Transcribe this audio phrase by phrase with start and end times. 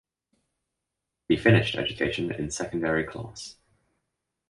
[1.29, 3.57] He finished education in secondary class.